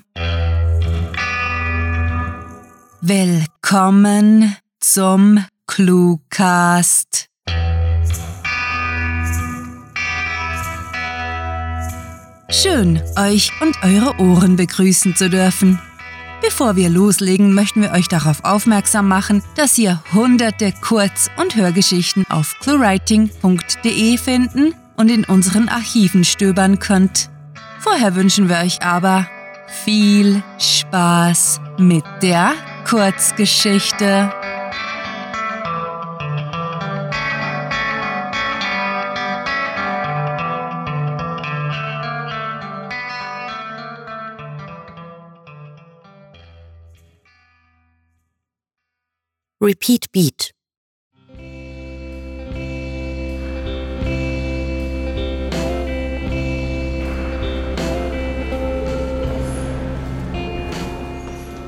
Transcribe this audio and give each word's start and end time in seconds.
Willkommen 3.01 4.55
zum 4.79 5.45
Cluecast. 5.67 7.27
Schön, 12.49 13.01
euch 13.17 13.51
und 13.59 13.75
eure 13.83 14.17
Ohren 14.19 14.55
begrüßen 14.55 15.17
zu 15.17 15.29
dürfen. 15.29 15.81
Bevor 16.43 16.75
wir 16.75 16.89
loslegen, 16.89 17.53
möchten 17.53 17.81
wir 17.81 17.93
euch 17.93 18.09
darauf 18.09 18.43
aufmerksam 18.43 19.07
machen, 19.07 19.41
dass 19.55 19.77
ihr 19.77 20.03
hunderte 20.13 20.73
Kurz- 20.81 21.31
und 21.37 21.55
Hörgeschichten 21.55 22.25
auf 22.29 22.59
cluewriting.de 22.59 24.17
finden 24.17 24.75
und 24.97 25.09
in 25.09 25.23
unseren 25.23 25.69
Archiven 25.69 26.25
stöbern 26.25 26.79
könnt. 26.79 27.29
Vorher 27.79 28.15
wünschen 28.15 28.49
wir 28.49 28.57
euch 28.57 28.81
aber 28.81 29.25
viel 29.85 30.43
Spaß 30.59 31.61
mit 31.77 32.03
der 32.21 32.51
Kurzgeschichte. 32.89 34.29
Repeat 49.65 50.11
Beat. 50.11 50.51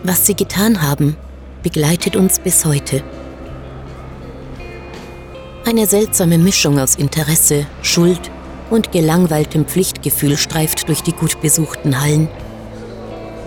Was 0.03 0.25
sie 0.25 0.35
getan 0.35 0.81
haben, 0.81 1.15
begleitet 1.63 2.17
uns 2.17 2.39
bis 2.39 2.65
heute. 2.65 3.01
Eine 5.65 5.87
seltsame 5.87 6.37
Mischung 6.37 6.79
aus 6.79 6.95
Interesse, 6.95 7.65
Schuld 7.81 8.29
und 8.71 8.91
gelangweiltem 8.91 9.63
Pflichtgefühl 9.63 10.35
streift 10.35 10.89
durch 10.89 11.01
die 11.01 11.13
gut 11.13 11.39
besuchten 11.39 12.01
Hallen. 12.01 12.27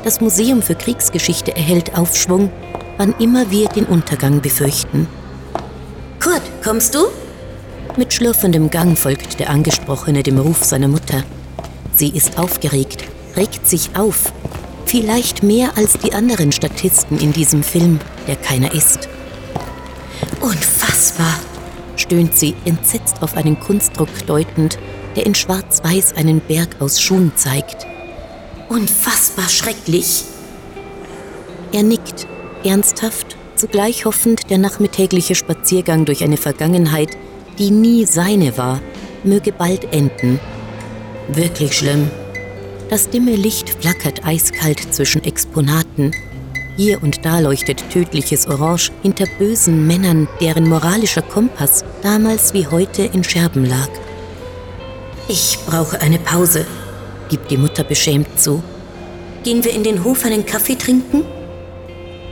Das 0.05 0.23
Museum 0.23 0.63
für 0.63 0.75
Kriegsgeschichte 0.75 1.55
erhält 1.55 1.99
Aufschwung 1.99 2.51
wann 2.99 3.15
immer 3.19 3.51
wir 3.51 3.69
den 3.69 3.87
Untergang 3.87 4.43
befürchten. 4.43 5.07
Kurt, 6.21 6.43
kommst 6.63 6.95
du? 6.95 7.07
Mit 7.97 8.13
schlürfendem 8.13 8.71
Gang 8.71 8.99
folgt 8.99 9.41
der 9.41 9.51
Angesprochene 9.51 10.23
dem 10.23 10.39
Ruf 10.39 10.63
seiner 10.65 10.89
Mutter. 10.89 11.25
Sie 11.95 12.11
ist 12.11 12.39
aufgeregt, 12.39 13.05
regt 13.37 13.67
sich 13.67 13.91
auf, 13.97 14.33
vielleicht 14.85 15.43
mehr 15.43 15.77
als 15.77 15.95
die 15.99 16.13
anderen 16.13 16.53
Statisten 16.53 17.19
in 17.19 17.33
diesem 17.33 17.63
Film, 17.63 17.99
der 18.27 18.37
keiner 18.37 18.75
ist. 18.75 19.09
Unfassbar, 20.41 21.35
stöhnt 21.97 22.37
sie 22.37 22.55
entsetzt 22.65 23.23
auf 23.23 23.37
einen 23.37 23.59
Kunstdruck 23.59 24.09
deutend, 24.27 24.79
der 25.17 25.27
in 25.27 25.35
Schwarz-Weiß 25.35 26.17
einen 26.17 26.41
Berg 26.41 26.69
aus 26.81 27.01
Schuhen 27.01 27.33
zeigt. 27.37 27.87
Unfassbar 28.69 29.49
schrecklich. 29.49 30.25
Er 31.73 31.83
nickt, 31.83 32.18
ernsthaft, 32.65 33.37
zugleich 33.55 34.05
hoffend, 34.05 34.51
der 34.51 34.59
nachmittägliche 34.59 35.35
Spaziergang 35.35 36.05
durch 36.05 36.23
eine 36.25 36.37
Vergangenheit, 36.37 37.17
die 37.59 37.71
nie 37.71 38.05
seine 38.05 38.57
war, 38.57 38.81
möge 39.25 39.53
bald 39.53 39.93
enden. 39.93 40.39
Wirklich 41.29 41.77
schlimm. 41.77 42.11
Das 42.89 43.11
dimme 43.11 43.37
Licht 43.37 43.71
flackert 43.71 44.25
eiskalt 44.25 44.95
zwischen 44.95 45.23
Exponaten. 45.25 46.13
Hier 46.77 47.03
und 47.03 47.25
da 47.25 47.41
leuchtet 47.41 47.91
tödliches 47.91 48.47
Orange 48.47 48.93
hinter 49.03 49.27
bösen 49.39 49.87
Männern, 49.87 50.29
deren 50.41 50.69
moralischer 50.69 51.23
Kompass 51.23 51.85
damals 52.03 52.55
wie 52.55 52.67
heute 52.67 53.03
in 53.03 53.25
Scherben 53.25 53.65
lag. 53.65 53.89
Ich 55.29 55.59
brauche 55.67 56.01
eine 56.01 56.19
Pause, 56.19 56.65
gibt 57.29 57.51
die 57.51 57.57
Mutter 57.59 57.85
beschämt 57.85 58.41
zu. 58.41 58.63
Gehen 59.43 59.65
wir 59.65 59.73
in 59.73 59.83
den 59.83 60.05
Hof 60.05 60.25
einen 60.25 60.47
Kaffee 60.47 60.77
trinken? 60.77 61.25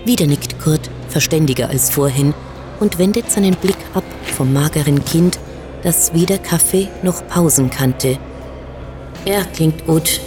Wieder 0.06 0.28
nickt 0.28 0.60
Kurt, 0.60 0.88
verständiger 1.08 1.68
als 1.68 1.90
vorhin, 1.90 2.32
und 2.78 2.98
wendet 2.98 3.28
seinen 3.28 3.56
Blick 3.56 3.76
ab 3.92 4.04
vom 4.22 4.52
mageren 4.52 5.04
Kind, 5.04 5.40
das 5.82 6.14
weder 6.14 6.38
Kaffee 6.38 6.86
noch 7.02 7.26
Pausen 7.26 7.70
kannte. 7.70 8.16
Er 9.24 9.44
klingt 9.46 9.84
gut. 9.84 10.20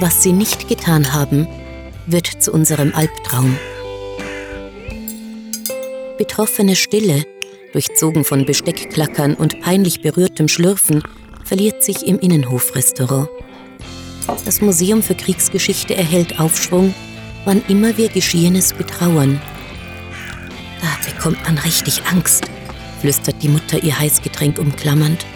Was 0.00 0.22
sie 0.22 0.32
nicht 0.32 0.66
getan 0.66 1.12
haben, 1.12 1.46
wird 2.06 2.26
zu 2.26 2.52
unserem 2.52 2.94
Albtraum. 2.94 3.58
Betroffene 6.16 6.74
Stille 6.74 7.26
durchzogen 7.72 8.24
von 8.24 8.44
Besteckklackern 8.44 9.34
und 9.34 9.60
peinlich 9.60 10.02
berührtem 10.02 10.48
Schlürfen, 10.48 11.02
verliert 11.44 11.82
sich 11.82 12.06
im 12.06 12.18
Innenhofrestaurant. 12.18 13.28
Das 14.44 14.60
Museum 14.60 15.02
für 15.02 15.14
Kriegsgeschichte 15.14 15.94
erhält 15.94 16.38
Aufschwung, 16.38 16.94
wann 17.44 17.62
immer 17.68 17.96
wir 17.96 18.08
Geschehenes 18.08 18.72
betrauern. 18.72 19.40
Da 20.80 21.10
bekommt 21.10 21.42
man 21.44 21.58
richtig 21.58 22.02
Angst, 22.10 22.44
flüstert 23.00 23.42
die 23.42 23.48
Mutter 23.48 23.82
ihr 23.82 23.98
Heißgetränk 23.98 24.58
umklammernd. 24.58 25.26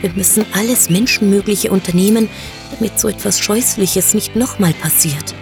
Wir 0.00 0.10
müssen 0.10 0.46
alles 0.54 0.90
Menschenmögliche 0.90 1.70
unternehmen, 1.70 2.28
damit 2.70 2.98
so 2.98 3.08
etwas 3.08 3.40
Scheußliches 3.40 4.14
nicht 4.14 4.36
nochmal 4.36 4.72
passiert. 4.72 5.34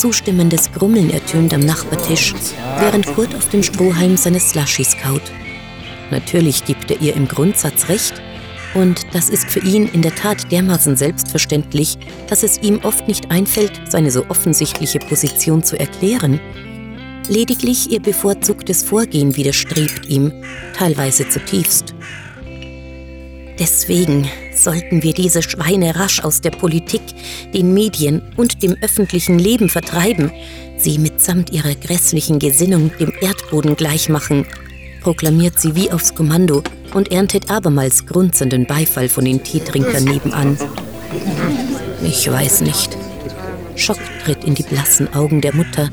Zustimmendes 0.00 0.72
Grummeln 0.72 1.10
ertönt 1.10 1.52
am 1.52 1.60
Nachbartisch, 1.60 2.32
während 2.78 3.06
Kurt 3.14 3.34
auf 3.34 3.50
dem 3.50 3.62
Strohhalm 3.62 4.16
seine 4.16 4.40
Slushies 4.40 4.96
kaut. 4.96 5.20
Natürlich 6.10 6.64
gibt 6.64 6.90
er 6.90 7.02
ihr 7.02 7.14
im 7.14 7.28
Grundsatz 7.28 7.90
recht, 7.90 8.14
und 8.72 9.02
das 9.12 9.28
ist 9.28 9.50
für 9.50 9.60
ihn 9.60 9.86
in 9.88 10.00
der 10.00 10.14
Tat 10.14 10.50
dermaßen 10.50 10.96
selbstverständlich, 10.96 11.98
dass 12.28 12.42
es 12.42 12.62
ihm 12.62 12.80
oft 12.82 13.08
nicht 13.08 13.30
einfällt, 13.30 13.78
seine 13.90 14.10
so 14.10 14.24
offensichtliche 14.30 15.00
Position 15.00 15.62
zu 15.62 15.78
erklären. 15.78 16.40
Lediglich 17.28 17.90
ihr 17.92 18.00
bevorzugtes 18.00 18.82
Vorgehen 18.82 19.36
widerstrebt 19.36 20.06
ihm, 20.06 20.32
teilweise 20.78 21.28
zutiefst. 21.28 21.94
Deswegen 23.58 24.26
sollten 24.62 25.02
wir 25.02 25.12
diese 25.12 25.42
Schweine 25.42 25.96
rasch 25.96 26.22
aus 26.22 26.40
der 26.40 26.50
Politik, 26.50 27.02
den 27.54 27.74
Medien 27.74 28.22
und 28.36 28.62
dem 28.62 28.76
öffentlichen 28.80 29.38
Leben 29.38 29.68
vertreiben, 29.68 30.30
sie 30.76 30.98
mitsamt 30.98 31.50
ihrer 31.50 31.74
grässlichen 31.74 32.38
Gesinnung 32.38 32.90
dem 32.98 33.12
Erdboden 33.20 33.76
gleichmachen, 33.76 34.46
proklamiert 35.00 35.58
sie 35.58 35.74
wie 35.74 35.90
aufs 35.90 36.14
Kommando 36.14 36.62
und 36.94 37.10
erntet 37.12 37.50
abermals 37.50 38.06
grunzenden 38.06 38.66
Beifall 38.66 39.08
von 39.08 39.24
den 39.24 39.42
Teetrinkern 39.42 40.04
nebenan. 40.04 40.58
Ich 42.02 42.30
weiß 42.30 42.62
nicht. 42.62 42.96
Schock 43.76 43.98
tritt 44.24 44.44
in 44.44 44.54
die 44.54 44.62
blassen 44.62 45.12
Augen 45.14 45.40
der 45.40 45.54
Mutter. 45.54 45.88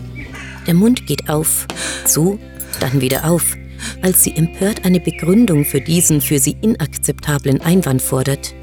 Der 0.65 0.73
Mund 0.73 1.07
geht 1.07 1.29
auf, 1.29 1.67
zu, 2.05 2.39
dann 2.79 2.99
wieder 3.01 3.29
auf, 3.29 3.55
als 4.01 4.23
sie 4.23 4.35
empört 4.35 4.85
eine 4.85 4.99
Begründung 4.99 5.65
für 5.65 5.81
diesen 5.81 6.21
für 6.21 6.39
sie 6.39 6.55
inakzeptablen 6.61 7.61
Einwand 7.61 8.01
fordert. 8.01 8.53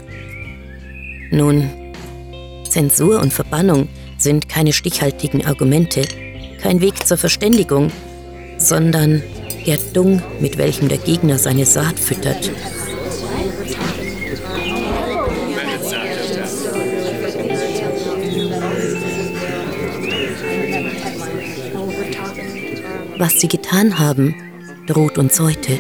Nun, 1.31 1.69
Zensur 2.69 3.21
und 3.21 3.33
Verbannung 3.33 3.89
sind 4.19 4.49
keine 4.49 4.73
stichhaltigen 4.73 5.45
Argumente, 5.45 6.03
kein 6.63 6.81
Weg 6.81 7.07
zur 7.07 7.19
Verständigung, 7.19 7.91
sondern 8.59 9.23
der 9.67 9.79
Dung, 9.93 10.23
mit 10.41 10.59
welchem 10.59 10.89
der 10.89 10.99
Gegner 10.99 11.39
seine 11.39 11.65
Saat 11.65 11.99
füttert. 11.99 12.51
Was 23.17 23.41
sie 23.41 23.49
getan 23.49 23.99
haben, 23.99 24.35
droht 24.87 25.19
uns 25.19 25.41
heute. 25.41 25.79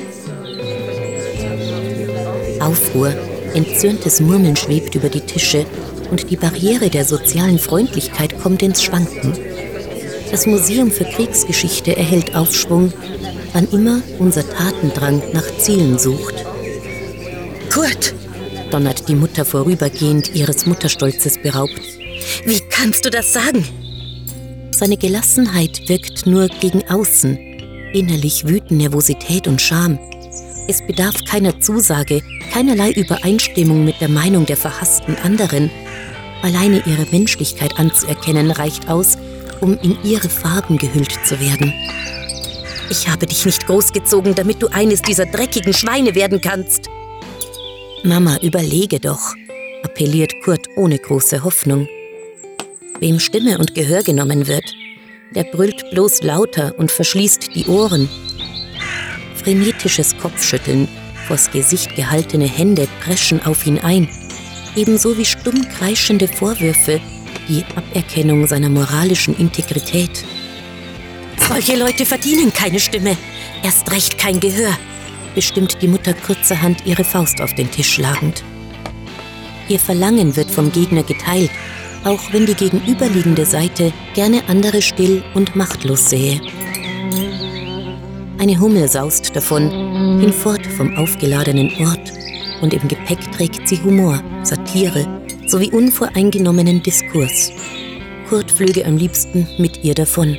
Aufruhr, 2.60 3.12
Entzürntes 3.54 4.20
Murmeln 4.20 4.56
schwebt 4.56 4.94
über 4.94 5.08
die 5.08 5.20
Tische 5.20 5.64
und 6.10 6.30
die 6.30 6.36
Barriere 6.36 6.90
der 6.90 7.04
sozialen 7.04 7.58
Freundlichkeit 7.58 8.40
kommt 8.40 8.62
ins 8.62 8.82
Schwanken. 8.82 9.32
Das 10.30 10.46
Museum 10.46 10.90
für 10.90 11.04
Kriegsgeschichte 11.04 11.96
erhält 11.96 12.34
Aufschwung, 12.34 12.92
wann 13.52 13.68
immer 13.70 14.00
unser 14.18 14.48
Tatendrang 14.48 15.22
nach 15.32 15.46
Zielen 15.58 15.98
sucht. 15.98 16.34
Kurt! 17.72 18.14
donnert 18.70 19.08
die 19.08 19.14
Mutter 19.14 19.44
vorübergehend 19.44 20.34
ihres 20.34 20.66
Mutterstolzes 20.66 21.40
beraubt. 21.40 21.80
Wie 22.44 22.60
kannst 22.70 23.04
du 23.04 23.10
das 23.10 23.32
sagen? 23.32 23.64
Seine 24.72 24.96
Gelassenheit 24.96 25.88
wirkt 25.88 26.26
nur 26.26 26.48
gegen 26.48 26.82
außen. 26.88 27.53
Innerlich 27.94 28.49
wüten 28.49 28.79
Nervosität 28.79 29.46
und 29.46 29.62
Scham. 29.62 30.00
Es 30.67 30.85
bedarf 30.85 31.14
keiner 31.31 31.61
Zusage, 31.61 32.23
keinerlei 32.52 32.91
Übereinstimmung 32.91 33.85
mit 33.85 34.00
der 34.00 34.08
Meinung 34.08 34.46
der 34.46 34.56
verhassten 34.56 35.14
anderen. 35.23 35.70
Alleine 36.43 36.82
ihre 36.87 37.06
Menschlichkeit 37.12 37.79
anzuerkennen 37.79 38.50
reicht 38.50 38.88
aus, 38.88 39.17
um 39.61 39.79
in 39.79 39.96
ihre 40.02 40.29
Farben 40.29 40.76
gehüllt 40.76 41.17
zu 41.25 41.38
werden. 41.38 41.73
Ich 42.91 43.08
habe 43.08 43.26
dich 43.26 43.46
nicht 43.46 43.64
großgezogen, 43.64 44.35
damit 44.35 44.61
du 44.61 44.67
eines 44.73 45.00
dieser 45.00 45.26
dreckigen 45.26 45.73
Schweine 45.73 46.17
werden 46.17 46.41
kannst. 46.41 46.91
Mama, 48.02 48.38
überlege 48.43 48.99
doch, 48.99 49.35
appelliert 49.85 50.32
Kurt 50.43 50.67
ohne 50.76 50.99
große 50.99 51.44
Hoffnung. 51.44 51.87
Wem 52.99 53.20
Stimme 53.20 53.58
und 53.58 53.76
Gehör 53.76 54.02
genommen 54.02 54.49
wird, 54.49 54.75
der 55.32 55.44
brüllt 55.44 55.90
bloß 55.90 56.22
lauter 56.22 56.74
und 56.78 56.90
verschließt 56.90 57.54
die 57.54 57.66
Ohren. 57.66 58.08
Frenetisches 59.34 60.16
Kopfschütteln, 60.16 60.88
vors 61.26 61.50
Gesicht 61.50 61.94
gehaltene 61.96 62.46
Hände 62.46 62.88
preschen 63.00 63.44
auf 63.44 63.66
ihn 63.66 63.78
ein, 63.78 64.08
ebenso 64.76 65.16
wie 65.18 65.24
stumm 65.24 65.68
kreischende 65.68 66.28
Vorwürfe, 66.28 67.00
die 67.48 67.64
Aberkennung 67.76 68.46
seiner 68.46 68.68
moralischen 68.68 69.36
Integrität. 69.36 70.24
Solche 71.36 71.76
Leute 71.76 72.06
verdienen 72.06 72.52
keine 72.52 72.80
Stimme, 72.80 73.16
erst 73.62 73.90
recht 73.90 74.18
kein 74.18 74.40
Gehör, 74.40 74.76
bestimmt 75.34 75.78
die 75.82 75.88
Mutter 75.88 76.14
kurzerhand 76.14 76.86
ihre 76.86 77.04
Faust 77.04 77.40
auf 77.40 77.54
den 77.54 77.70
Tisch 77.70 77.92
schlagend. 77.92 78.42
Ihr 79.68 79.78
Verlangen 79.78 80.36
wird 80.36 80.50
vom 80.50 80.70
Gegner 80.72 81.02
geteilt, 81.02 81.50
auch 82.04 82.32
wenn 82.32 82.46
die 82.46 82.54
gegenüberliegende 82.54 83.44
Seite 83.44 83.92
gerne 84.14 84.42
andere 84.48 84.82
still 84.82 85.22
und 85.34 85.56
machtlos 85.56 86.10
sähe. 86.10 86.40
Eine 88.38 88.60
Hummel 88.60 88.88
saust 88.88 89.34
davon, 89.34 89.70
hinfort 90.20 90.66
vom 90.66 90.96
aufgeladenen 90.96 91.70
Ort, 91.80 92.12
und 92.60 92.74
im 92.74 92.86
Gepäck 92.88 93.20
trägt 93.32 93.68
sie 93.68 93.82
Humor, 93.82 94.22
Satire 94.42 95.06
sowie 95.46 95.70
unvoreingenommenen 95.70 96.82
Diskurs. 96.82 97.52
Kurt 98.28 98.50
flöge 98.50 98.84
am 98.86 98.96
liebsten 98.96 99.46
mit 99.58 99.84
ihr 99.84 99.94
davon. 99.94 100.36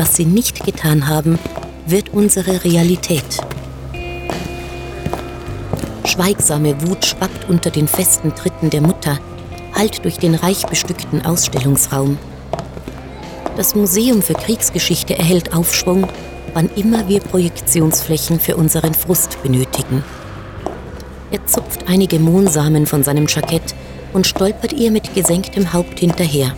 Was 0.00 0.16
sie 0.16 0.24
nicht 0.24 0.64
getan 0.64 1.08
haben, 1.08 1.38
wird 1.84 2.14
unsere 2.14 2.64
Realität. 2.64 3.22
Schweigsame 6.06 6.74
Wut 6.88 7.04
schwappt 7.04 7.50
unter 7.50 7.68
den 7.68 7.86
festen 7.86 8.34
Tritten 8.34 8.70
der 8.70 8.80
Mutter, 8.80 9.18
hallt 9.74 10.02
durch 10.02 10.16
den 10.18 10.36
reich 10.36 10.64
bestückten 10.64 11.26
Ausstellungsraum. 11.26 12.16
Das 13.58 13.74
Museum 13.74 14.22
für 14.22 14.32
Kriegsgeschichte 14.32 15.18
erhält 15.18 15.52
Aufschwung, 15.52 16.08
wann 16.54 16.70
immer 16.76 17.06
wir 17.10 17.20
Projektionsflächen 17.20 18.40
für 18.40 18.56
unseren 18.56 18.94
Frust 18.94 19.42
benötigen. 19.42 20.02
Er 21.30 21.44
zupft 21.44 21.88
einige 21.88 22.18
Mohnsamen 22.18 22.86
von 22.86 23.02
seinem 23.02 23.26
Jackett 23.26 23.74
und 24.14 24.26
stolpert 24.26 24.72
ihr 24.72 24.92
mit 24.92 25.12
gesenktem 25.12 25.74
Haupt 25.74 26.00
hinterher. 26.00 26.56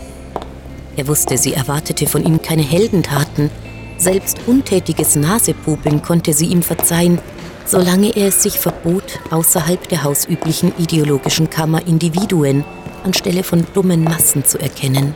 Er 0.97 1.09
wusste, 1.09 1.39
sie 1.39 1.55
erwartete 1.55 2.07
von 2.07 2.25
ihm 2.25 2.43
keine 2.43 2.63
Heldentaten. 2.63 3.51
Selbst 3.97 4.39
untätiges 4.47 5.17
Nasepopeln 5.17 6.03
konnte 6.03 6.33
sie 6.33 6.47
ihm 6.47 6.63
verzeihen, 6.63 7.19
solange 7.65 8.15
er 8.17 8.29
es 8.29 8.43
sich 8.43 8.59
verbot, 8.59 9.21
außerhalb 9.31 9.89
der 9.89 10.05
hausüblichen 10.05 10.73
ideologischen 10.79 11.49
Kammer 11.49 11.87
Individuen 11.87 12.65
anstelle 13.05 13.43
von 13.43 13.67
dummen 13.75 14.05
Massen 14.05 14.45
zu 14.45 14.59
erkennen. 14.59 15.15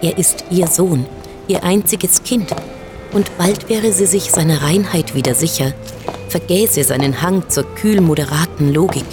Er 0.00 0.16
ist 0.16 0.44
ihr 0.50 0.66
Sohn, 0.68 1.06
ihr 1.48 1.64
einziges 1.64 2.22
Kind, 2.22 2.54
und 3.12 3.36
bald 3.38 3.68
wäre 3.68 3.92
sie 3.92 4.06
sich 4.06 4.30
seiner 4.30 4.62
Reinheit 4.62 5.14
wieder 5.14 5.34
sicher, 5.34 5.72
vergäße 6.28 6.84
seinen 6.84 7.22
Hang 7.22 7.48
zur 7.48 7.64
kühl 7.74 8.00
moderaten 8.00 8.72
Logik. 8.72 9.06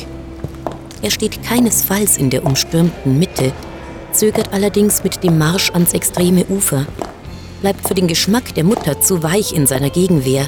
Er 1.02 1.12
steht 1.12 1.44
keinesfalls 1.44 2.18
in 2.18 2.30
der 2.30 2.46
umstürmten 2.46 3.18
Mitte, 3.18 3.54
zögert 4.16 4.54
allerdings 4.54 5.04
mit 5.04 5.24
dem 5.24 5.38
Marsch 5.38 5.72
ans 5.72 5.94
extreme 5.94 6.46
Ufer, 6.46 6.86
bleibt 7.62 7.88
für 7.88 7.94
den 7.94 8.08
Geschmack 8.08 8.54
der 8.56 8.64
Mutter 8.64 9.02
zu 9.02 9.24
weich 9.24 9.54
in 9.54 9.68
seiner 9.68 9.90
Gegenwehr. 9.90 10.48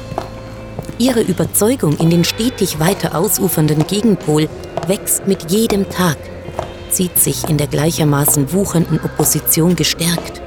Ihre 1.00 1.22
Überzeugung 1.22 1.98
in 1.98 2.10
den 2.10 2.24
stetig 2.24 2.80
weiter 2.80 3.16
ausufernden 3.16 3.86
Gegenpol 3.86 4.50
wächst 4.88 5.28
mit 5.28 5.52
jedem 5.52 5.90
Tag, 5.90 6.18
zieht 6.92 7.20
sich 7.20 7.48
in 7.50 7.58
der 7.58 7.68
gleichermaßen 7.68 8.54
wuchernden 8.54 9.00
Opposition 9.04 9.76
gestärkt. 9.76 10.42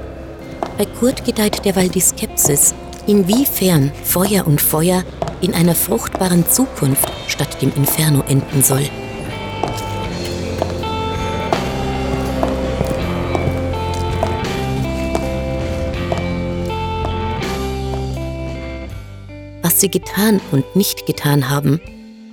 Bei 0.77 0.85
Kurt 0.85 1.25
gedeiht 1.25 1.63
derweil 1.63 1.89
die 1.89 2.01
Skepsis, 2.01 2.73
inwiefern 3.07 3.91
Feuer 4.03 4.47
und 4.47 4.61
Feuer 4.61 5.03
in 5.41 5.53
einer 5.53 5.75
fruchtbaren 5.75 6.47
Zukunft 6.47 7.11
statt 7.27 7.61
dem 7.61 7.71
Inferno 7.75 8.23
enden 8.27 8.63
soll. 8.63 8.89
Sie 19.81 19.89
getan 19.89 20.39
und 20.51 20.75
nicht 20.75 21.05
getan 21.05 21.49
haben, 21.49 21.81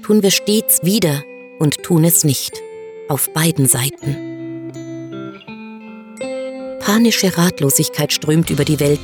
tun 0.03 0.23
wir 0.23 0.31
stets 0.31 0.85
wieder 0.85 1.25
und 1.59 1.83
tun 1.83 2.05
es 2.05 2.23
nicht, 2.23 2.63
auf 3.09 3.33
beiden 3.33 3.67
Seiten. 3.67 4.17
Panische 6.79 7.37
Ratlosigkeit 7.37 8.13
strömt 8.13 8.51
über 8.51 8.65
die 8.65 8.81
Welt, 8.81 9.01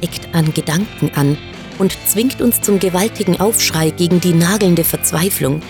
eckt 0.00 0.34
an 0.34 0.54
Gedanken 0.54 1.10
an 1.14 1.36
und 1.78 1.96
zwingt 2.06 2.40
uns 2.40 2.60
zum 2.60 2.78
gewaltigen 2.78 3.40
Aufschrei 3.40 3.90
gegen 3.90 4.20
die 4.20 4.32
nagelnde 4.32 4.84
Verzweiflung. 4.84 5.60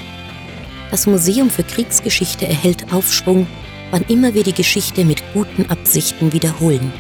Das 0.91 1.07
Museum 1.07 1.51
für 1.51 1.65
Kriegsgeschichte 1.65 2.47
erhält 2.47 2.93
Aufschwung, 2.93 3.47
wann 3.91 4.05
immer 4.09 4.35
wir 4.35 4.43
die 4.43 4.53
Geschichte 4.53 5.05
mit 5.05 5.23
guten 5.33 5.69
Absichten 5.71 6.33
wiederholen. 6.33 6.93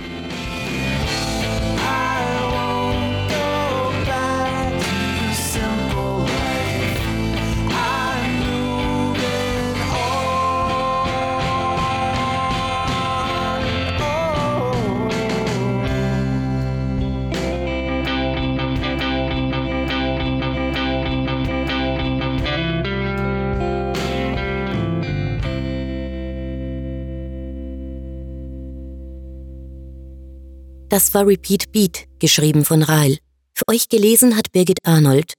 Das 30.97 31.13
war 31.13 31.27
Repeat 31.27 31.73
Beat, 31.73 32.09
geschrieben 32.21 32.65
von 32.65 32.83
Rahl. 32.83 33.19
Für 33.53 33.69
euch 33.69 33.91
gelesen 33.91 34.35
hat 34.35 34.51
Birgit 34.53 34.79
Arnold. 34.87 35.35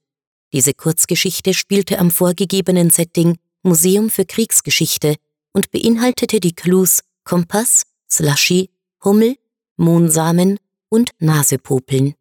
Diese 0.52 0.72
Kurzgeschichte 0.72 1.52
spielte 1.52 1.98
am 1.98 2.12
vorgegebenen 2.12 2.90
Setting 2.90 3.38
Museum 3.64 4.08
für 4.08 4.24
Kriegsgeschichte 4.24 5.16
und 5.52 5.72
beinhaltete 5.72 6.38
die 6.38 6.54
Clues 6.54 7.00
Kompass, 7.24 7.82
Slushy, 8.08 8.70
Hummel, 9.02 9.34
Mohnsamen 9.76 10.60
und 10.90 11.10
Nasepopeln. 11.18 12.14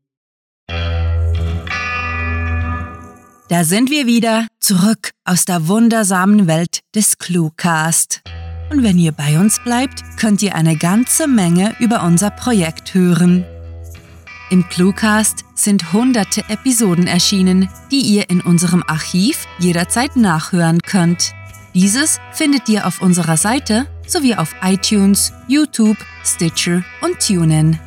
Da 3.50 3.64
sind 3.64 3.92
wir 3.92 4.08
wieder, 4.08 4.48
zurück 4.60 5.12
aus 5.26 5.46
der 5.46 5.68
wundersamen 5.68 6.48
Welt 6.48 6.80
des 6.96 7.20
Cluecast. 7.20 8.24
Und 8.70 8.84
wenn 8.84 8.98
ihr 8.98 9.14
bei 9.14 9.40
uns 9.40 9.60
bleibt, 9.60 10.04
könnt 10.18 10.42
ihr 10.42 10.56
eine 10.56 10.76
ganze 10.76 11.28
Menge 11.28 11.76
über 11.80 12.04
unser 12.04 12.30
Projekt 12.30 12.94
hören. 12.94 13.46
Im 14.50 14.68
Cluecast 14.68 15.46
sind 15.56 15.94
hunderte 15.94 16.42
Episoden 16.50 17.08
erschienen, 17.08 17.70
die 17.92 18.02
ihr 18.02 18.30
in 18.30 18.42
unserem 18.42 18.84
Archiv 18.86 19.46
jederzeit 19.60 20.16
nachhören 20.16 20.82
könnt. 20.82 21.34
Dieses 21.74 22.20
findet 22.32 22.68
ihr 22.70 22.88
auf 22.88 23.02
unserer 23.02 23.38
Seite 23.38 23.88
sowie 24.06 24.36
auf 24.36 24.56
iTunes, 24.64 25.34
YouTube, 25.48 25.98
Stitcher 26.24 26.84
und 27.02 27.20
TuneIn. 27.20 27.80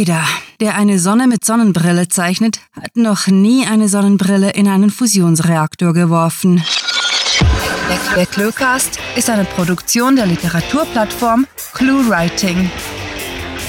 Jeder, 0.08 0.24
der 0.62 0.76
eine 0.76 1.00
Sonne 1.00 1.28
mit 1.28 1.44
Sonnenbrille 1.44 2.08
zeichnet, 2.08 2.62
hat 2.82 2.96
noch 2.96 3.28
nie 3.28 3.66
eine 3.66 3.90
Sonnenbrille 3.90 4.52
in 4.52 4.70
einen 4.70 4.90
Fusionsreaktor 4.90 5.92
geworfen. 5.92 6.64
Der 8.16 8.26
Cluecast 8.26 9.00
ist 9.18 9.30
eine 9.30 9.44
Produktion 9.44 10.16
der 10.16 10.28
Literaturplattform 10.28 11.46
ClueWriting. 11.74 12.72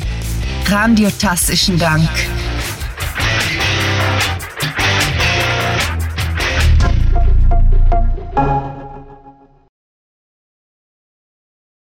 Grandiotastischen 0.63 1.77
Dank. 1.77 2.07